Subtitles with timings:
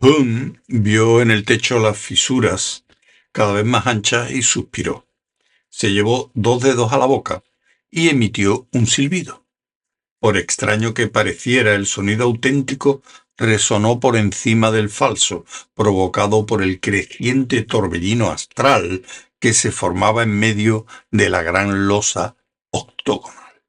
[0.00, 2.84] Hum vio en el techo las fisuras
[3.32, 5.08] cada vez más anchas y suspiró.
[5.70, 7.42] Se llevó dos dedos a la boca
[7.90, 9.44] y emitió un silbido.
[10.20, 13.02] Por extraño que pareciera, el sonido auténtico
[13.36, 15.44] resonó por encima del falso,
[15.74, 19.04] provocado por el creciente torbellino astral
[19.40, 22.36] que se formaba en medio de la gran losa
[22.70, 23.62] octogonal.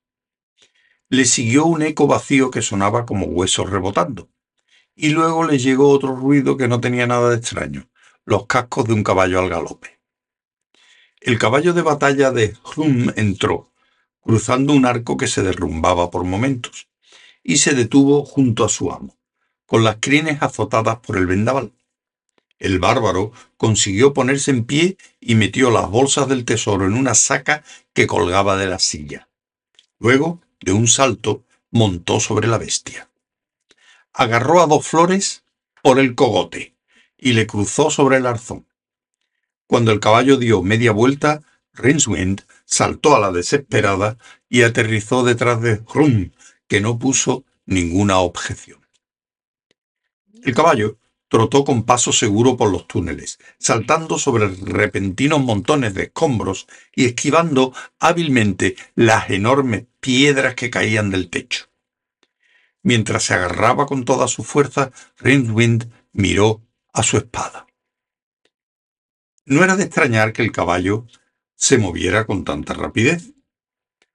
[1.10, 4.30] Le siguió un eco vacío que sonaba como huesos rebotando,
[5.02, 7.88] y luego le llegó otro ruido que no tenía nada de extraño,
[8.26, 9.98] los cascos de un caballo al galope.
[11.22, 13.72] El caballo de batalla de Hrum entró,
[14.20, 16.90] cruzando un arco que se derrumbaba por momentos,
[17.44, 19.18] y se detuvo junto a su amo,
[19.66, 21.72] con las crines azotadas por el vendaval.
[22.58, 27.64] El bárbaro consiguió ponerse en pie y metió las bolsas del tesoro en una saca
[27.94, 29.30] que colgaba de la silla.
[29.98, 33.09] Luego, de un salto, montó sobre la bestia.
[34.20, 35.46] Agarró a dos flores
[35.82, 36.76] por el cogote
[37.18, 38.68] y le cruzó sobre el arzón.
[39.66, 44.18] Cuando el caballo dio media vuelta, Rincewind saltó a la desesperada
[44.50, 46.32] y aterrizó detrás de Hrum,
[46.68, 48.86] que no puso ninguna objeción.
[50.44, 50.98] El caballo
[51.30, 57.74] trotó con paso seguro por los túneles, saltando sobre repentinos montones de escombros y esquivando
[58.00, 61.70] hábilmente las enormes piedras que caían del techo.
[62.84, 66.62] Mientras se agarraba con toda su fuerza, Rincewind miró
[66.94, 67.68] a su espada.
[69.46, 71.08] No era de extrañar que el caballo
[71.56, 73.34] se moviera con tanta rapidez.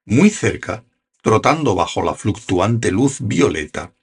[0.05, 0.85] Muy cerca,
[1.21, 3.93] trotando bajo la fluctuante luz violeta,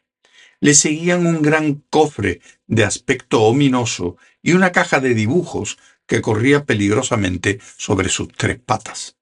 [0.60, 6.64] le seguían un gran cofre de aspecto ominoso y una caja de dibujos que corría
[6.66, 9.16] peligrosamente sobre sus tres patas.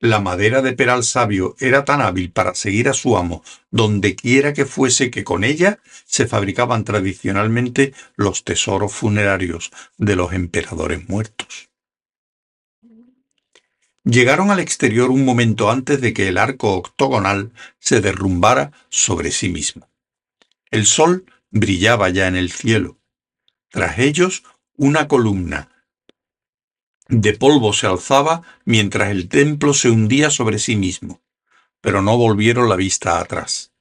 [0.00, 4.52] La madera de peral sabio era tan hábil para seguir a su amo donde quiera
[4.52, 11.70] que fuese que con ella se fabricaban tradicionalmente los tesoros funerarios de los emperadores muertos.
[14.04, 19.48] Llegaron al exterior un momento antes de que el arco octogonal se derrumbara sobre sí
[19.48, 19.88] mismo.
[20.70, 22.98] El sol brillaba ya en el cielo.
[23.70, 24.42] Tras ellos,
[24.76, 25.70] una columna
[27.08, 31.20] de polvo se alzaba mientras el templo se hundía sobre sí mismo,
[31.80, 33.72] pero no volvieron la vista atrás.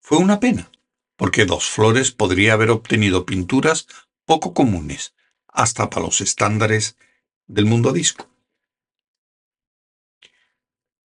[0.00, 0.70] Fue una pena,
[1.16, 3.86] porque Dos Flores podría haber obtenido pinturas
[4.24, 5.14] poco comunes,
[5.48, 6.96] hasta para los estándares
[7.46, 8.28] del mundo disco.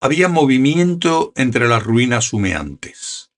[0.00, 3.30] Había movimiento entre las ruinas humeantes.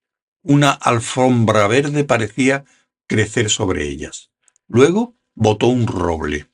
[0.42, 2.64] Una alfombra verde parecía
[3.06, 4.30] crecer sobre ellas.
[4.66, 6.47] Luego botó un roble.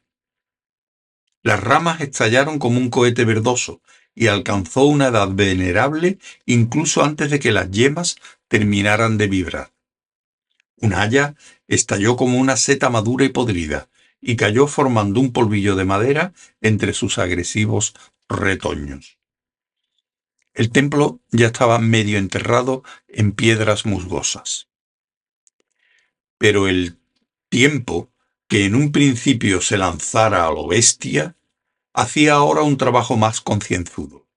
[1.44, 3.82] Las ramas estallaron como un cohete verdoso
[4.15, 8.16] y alcanzó una edad venerable incluso antes de que las yemas
[8.49, 9.71] terminaran de vibrar.
[10.77, 11.34] Un haya
[11.69, 13.91] estalló como una seta madura y podrida
[14.22, 17.93] y cayó formando un polvillo de madera entre sus agresivos
[18.27, 19.19] retoños.
[20.54, 24.69] El templo ya estaba medio enterrado en piedras musgosas.
[26.38, 26.97] Pero el
[27.50, 28.09] tiempo,
[28.54, 31.34] que en un principio se lanzara a lo bestia,
[31.92, 34.28] hacía ahora un trabajo más concienzudo.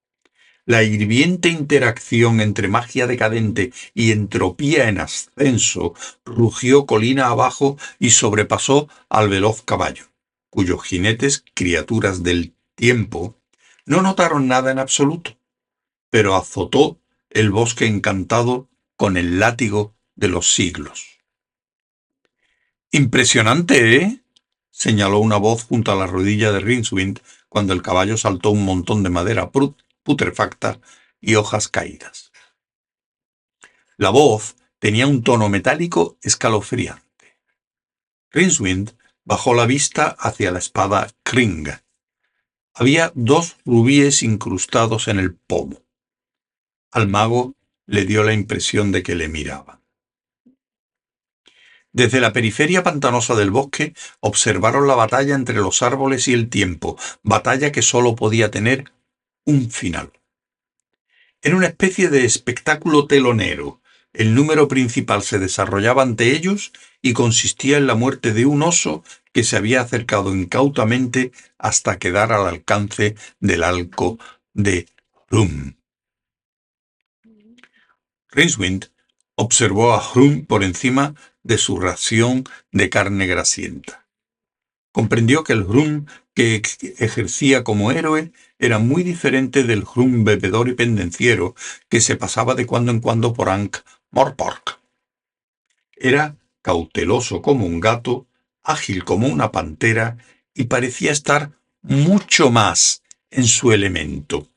[0.65, 5.93] La hirviente interacción entre magia decadente y entropía en ascenso
[6.25, 10.05] rugió colina abajo y sobrepasó al veloz caballo,
[10.49, 13.37] cuyos jinetes, criaturas del tiempo,
[13.85, 15.37] no notaron nada en absoluto
[16.09, 16.99] pero azotó
[17.29, 21.16] el bosque encantado con el látigo de los siglos.
[22.97, 24.21] Impresionante, ¿eh?
[24.71, 29.03] señaló una voz junto a la rodilla de Rinswind cuando el caballo saltó un montón
[29.03, 29.51] de madera
[30.01, 30.79] putrefacta
[31.21, 32.31] y hojas caídas.
[33.97, 37.37] La voz tenía un tono metálico escalofriante.
[38.31, 41.67] Rinswind bajó la vista hacia la espada Kring.
[42.73, 45.83] Había dos rubíes incrustados en el pomo.
[46.89, 47.53] Al mago
[47.85, 49.81] le dio la impresión de que le miraba.
[51.97, 56.95] Desde la periferia pantanosa del bosque observaron la batalla entre los árboles y el tiempo,
[57.23, 58.93] batalla que sólo podía tener
[59.45, 60.11] un final.
[61.41, 63.81] En una especie de espectáculo telonero.
[64.13, 66.71] El número principal se desarrollaba ante ellos
[67.01, 69.03] y consistía en la muerte de un oso
[69.33, 74.19] que se había acercado incautamente hasta quedar al alcance del arco
[74.53, 74.85] de
[75.31, 75.73] Rum.
[78.29, 78.91] Rincewind
[79.33, 81.15] observó a Hrum por encima
[81.47, 84.05] de su ración de carne grasienta.
[84.91, 86.61] Comprendió que el Hrum que
[86.99, 91.55] ejercía como héroe era muy diferente del Hrum bebedor y pendenciero
[91.89, 93.77] que se pasaba de cuando en cuando por Ankh
[94.11, 94.79] Morpork.
[95.95, 98.27] Era cauteloso como un gato,
[98.63, 100.17] ágil como una pantera
[100.53, 101.51] y parecía estar
[101.81, 104.47] mucho más en su elemento.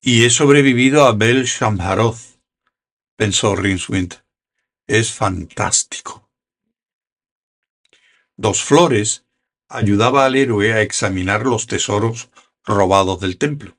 [0.00, 2.31] Y he sobrevivido a Bel Shamharoth,
[3.16, 4.22] pensó Rinswind.
[4.86, 6.30] Es fantástico.
[8.36, 9.24] Dos Flores
[9.68, 12.30] ayudaba al héroe a examinar los tesoros
[12.64, 13.76] robados del templo.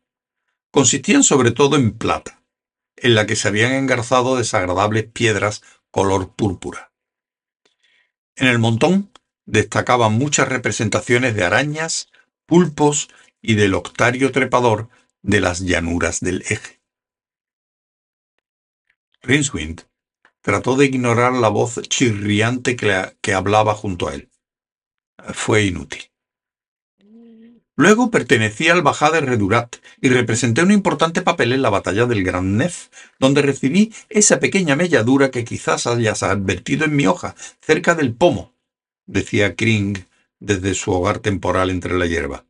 [0.72, 2.44] Consistían sobre todo en plata,
[2.96, 6.92] en la que se habían engarzado desagradables piedras color púrpura.
[8.36, 9.12] En el montón
[9.46, 12.10] destacaban muchas representaciones de arañas,
[12.46, 13.10] pulpos
[13.42, 14.90] y del octario trepador
[15.22, 16.83] de las llanuras del eje.
[19.24, 19.84] Rinswind
[20.42, 24.30] trató de ignorar la voz chirriante que, que hablaba junto a él.
[25.34, 26.12] Fue inútil.
[27.76, 32.24] Luego pertenecía al Bajá de Redurat y representé un importante papel en la batalla del
[32.24, 37.96] Gran Nef, donde recibí esa pequeña melladura que quizás hayas advertido en mi hoja, cerca
[37.96, 38.54] del pomo,
[39.08, 40.06] decía Kring
[40.40, 42.46] desde su hogar temporal entre la hierba.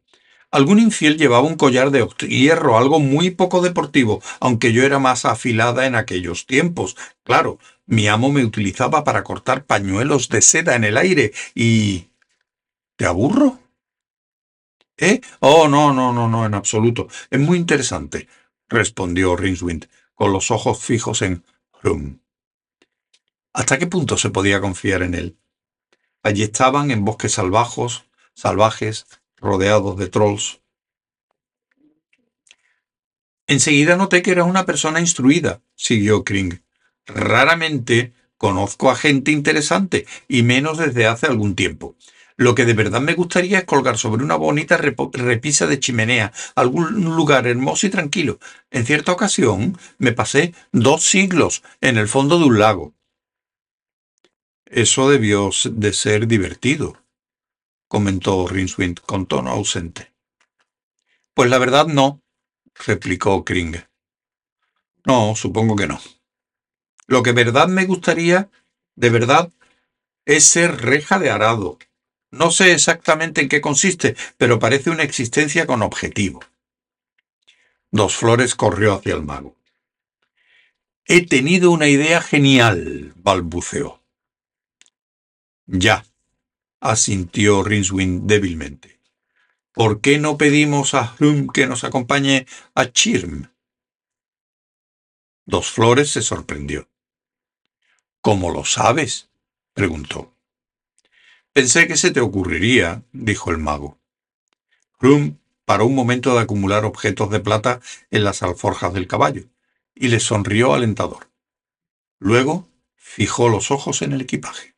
[0.53, 5.25] Algún infiel llevaba un collar de hierro, algo muy poco deportivo, aunque yo era más
[5.25, 6.95] afilada en aquellos tiempos.
[7.23, 7.57] Claro,
[7.87, 12.09] mi amo me utilizaba para cortar pañuelos de seda en el aire y...
[12.97, 13.57] ¿Te aburro?
[14.97, 15.21] ¿Eh?
[15.39, 17.07] Oh, no, no, no, no, en absoluto.
[17.31, 18.27] Es muy interesante,
[18.69, 21.43] respondió Rinswind, con los ojos fijos en
[21.81, 22.19] Hrum.
[23.53, 25.35] ¿Hasta qué punto se podía confiar en él?
[26.21, 28.05] Allí estaban en bosques salvajos,
[28.35, 29.07] salvajes,
[29.43, 30.61] rodeados de trolls.
[33.45, 36.63] Enseguida noté que era una persona instruida, siguió Kring.
[37.05, 41.95] Raramente conozco a gente interesante, y menos desde hace algún tiempo.
[42.35, 47.03] Lo que de verdad me gustaría es colgar sobre una bonita repisa de chimenea, algún
[47.15, 48.39] lugar hermoso y tranquilo.
[48.71, 52.93] En cierta ocasión me pasé dos siglos en el fondo de un lago.
[54.65, 57.02] Eso debió de ser divertido,
[57.93, 60.11] comentó Rinswind con tono ausente.
[61.35, 62.23] Pues la verdad no,
[62.73, 63.75] replicó Kring.
[65.05, 66.01] No, supongo que no.
[67.05, 68.49] Lo que verdad me gustaría,
[68.95, 69.51] de verdad,
[70.25, 71.77] es ser reja de arado,
[72.31, 76.43] no sé exactamente en qué consiste, pero parece una existencia con objetivo.
[77.91, 79.55] Dos Flores corrió hacia el mago.
[81.05, 84.01] He tenido una idea genial, balbuceó.
[85.67, 86.03] Ya,
[86.83, 88.99] asintió Rinswind débilmente.
[89.71, 92.45] ¿Por qué no pedimos a Hum que nos acompañe
[92.75, 93.49] a Chirm?
[95.45, 96.89] Dos Flores se sorprendió.
[98.21, 99.29] ¿Cómo lo sabes?
[99.73, 100.35] preguntó.
[101.53, 103.97] Pensé que se te ocurriría, dijo el mago.
[104.99, 107.79] Rum paró un momento de acumular objetos de plata
[108.11, 109.45] en las alforjas del caballo
[109.95, 111.29] y le sonrió alentador.
[112.19, 114.72] Luego fijó los ojos en el equipaje.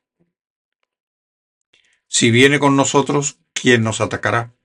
[2.18, 4.56] Si viene con nosotros, ¿quién nos atacará?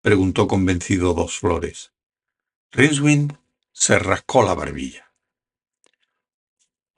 [0.00, 1.92] preguntó convencido Dos Flores.
[2.72, 3.38] Rinswind
[3.70, 5.12] se rascó la barbilla.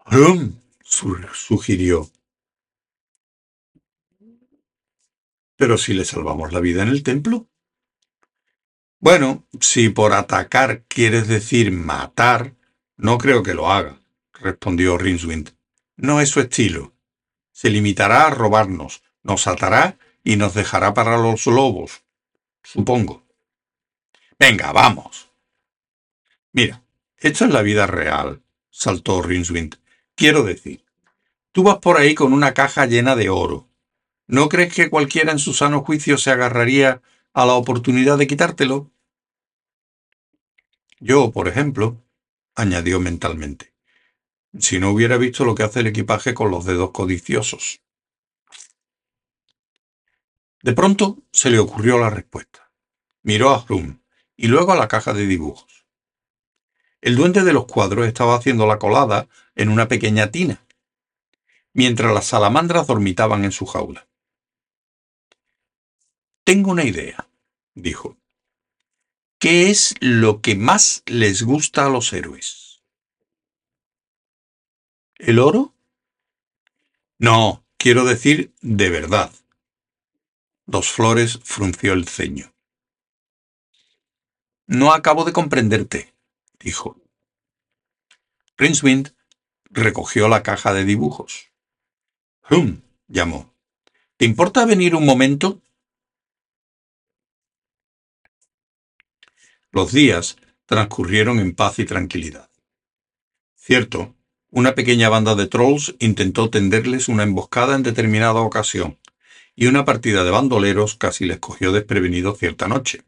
[0.06, 2.10] Rum, sugirió.
[5.56, 7.46] Pero si le salvamos la vida en el templo.
[8.98, 12.54] Bueno, si por atacar quieres decir matar,
[12.96, 14.00] no creo que lo haga,
[14.32, 15.54] respondió Rinswind.
[15.96, 16.94] No es su estilo.
[17.52, 22.02] Se limitará a robarnos, nos atará y nos dejará para los lobos,
[22.62, 23.22] supongo.
[24.38, 25.28] Venga, vamos.
[26.52, 26.82] Mira,
[27.18, 29.76] esto es la vida real, saltó Rinswind.
[30.14, 30.84] Quiero decir,
[31.52, 33.68] tú vas por ahí con una caja llena de oro,
[34.28, 37.00] ¿No crees que cualquiera en su sano juicio se agarraría
[37.32, 38.90] a la oportunidad de quitártelo?
[40.98, 42.02] Yo, por ejemplo,
[42.56, 43.72] añadió mentalmente,
[44.58, 47.82] si no hubiera visto lo que hace el equipaje con los dedos codiciosos.
[50.66, 52.72] De pronto se le ocurrió la respuesta.
[53.22, 54.00] Miró a Hrum
[54.36, 55.86] y luego a la caja de dibujos.
[57.00, 60.66] El duende de los cuadros estaba haciendo la colada en una pequeña tina,
[61.72, 64.08] mientras las salamandras dormitaban en su jaula.
[66.42, 67.28] Tengo una idea,
[67.76, 68.16] dijo.
[69.38, 72.82] ¿Qué es lo que más les gusta a los héroes?
[75.14, 75.74] ¿El oro?
[77.18, 79.30] No, quiero decir de verdad.
[80.66, 82.52] Dos Flores frunció el ceño.
[84.66, 86.12] No acabo de comprenderte,
[86.58, 87.00] dijo.
[88.58, 89.14] Wind
[89.64, 91.52] recogió la caja de dibujos.
[92.50, 93.54] Hum, llamó.
[94.16, 95.62] ¿Te importa venir un momento?
[99.70, 102.50] Los días transcurrieron en paz y tranquilidad.
[103.54, 104.16] Cierto
[104.50, 108.96] una pequeña banda de trolls intentó tenderles una emboscada en determinada ocasión,
[109.56, 113.02] y una partida de bandoleros casi les cogió desprevenidos cierta noche.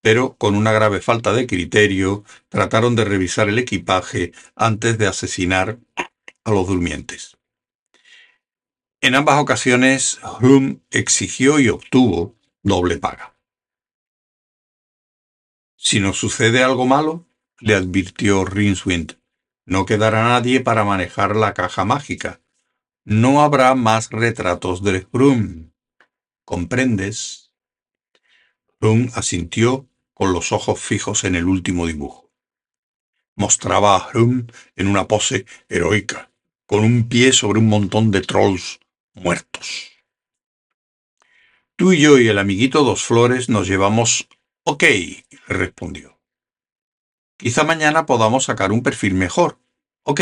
[0.00, 5.78] Pero, con una grave falta de criterio, trataron de revisar el equipaje antes de asesinar
[6.44, 7.36] a los durmientes.
[9.00, 13.36] En ambas ocasiones, Hume exigió y obtuvo doble paga.
[15.76, 17.26] Si nos sucede algo malo,
[17.60, 19.18] le advirtió Rinswind,
[19.64, 22.40] no quedará nadie para manejar la caja mágica.
[23.10, 25.70] No habrá más retratos de Hrum.
[26.44, 27.54] ¿Comprendes?
[28.80, 32.30] Hrum asintió con los ojos fijos en el último dibujo.
[33.34, 36.30] Mostraba a Hrum en una pose heroica,
[36.66, 38.78] con un pie sobre un montón de trolls
[39.14, 39.90] muertos.
[41.76, 44.28] Tú y yo y el amiguito Dos Flores nos llevamos
[44.64, 44.84] ok,
[45.46, 46.20] respondió.
[47.38, 49.58] Quizá mañana podamos sacar un perfil mejor,
[50.02, 50.20] ¿ok?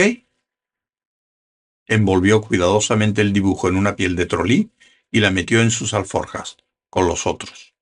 [1.87, 4.71] Envolvió cuidadosamente el dibujo en una piel de trolí
[5.11, 6.57] y la metió en sus alforjas,
[6.91, 7.75] con los otros.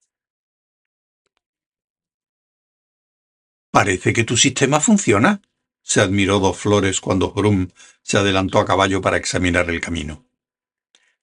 [3.70, 5.42] Parece que tu sistema funciona,
[5.82, 7.68] se admiró Dos Flores cuando Brum
[8.02, 10.24] se adelantó a caballo para examinar el camino.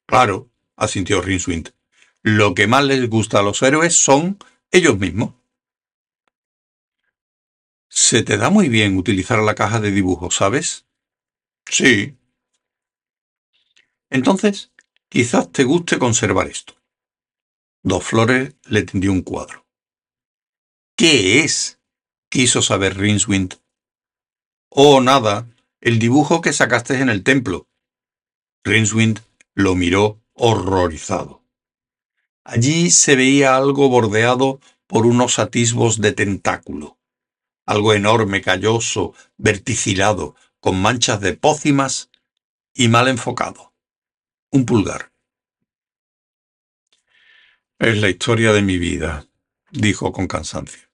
[0.06, 1.74] Claro, asintió Rinswind.
[2.24, 4.38] Lo que más les gusta a los héroes son
[4.72, 5.34] ellos mismos.
[7.88, 10.86] Se te da muy bien utilizar la caja de dibujo, ¿sabes?
[11.66, 12.18] Sí.
[14.12, 14.72] Entonces,
[15.10, 16.76] quizás te guste conservar esto.
[17.82, 19.66] Dos Flores le tendió un cuadro.
[20.96, 21.80] ¿Qué es?
[22.30, 23.56] quiso saber Rinswind.
[24.70, 25.48] Oh, nada,
[25.80, 27.68] el dibujo que sacaste en el templo.
[28.64, 29.22] Rinswind
[29.54, 31.44] lo miró horrorizado.
[32.44, 36.98] Allí se veía algo bordeado por unos atisbos de tentáculo,
[37.66, 42.10] algo enorme, calloso, verticilado, con manchas de pócimas
[42.74, 43.71] y mal enfocado.
[44.54, 45.14] Un pulgar.
[47.80, 49.26] Es la historia de mi vida,
[49.72, 50.90] dijo con cansancio.